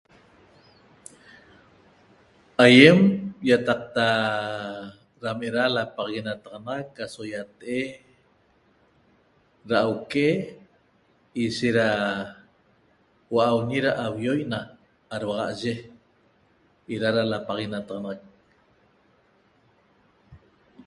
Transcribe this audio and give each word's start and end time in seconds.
Aiem 2.65 2.99
iataqta 3.47 4.07
ram 5.23 5.39
era 5.49 5.63
lapaxaguenataxanaxac 5.77 6.97
aso 7.05 7.21
iate'e 7.31 7.81
ra 9.69 9.77
auque'e 9.87 10.31
ishet 11.43 11.73
ra 11.77 11.89
hua'auñi 13.29 13.79
ra 13.85 13.91
auioi 14.05 14.41
na 14.51 14.59
arhuaxaye 15.15 15.73
era 16.95 17.29
lapaxaguenataxanaxac 17.31 18.29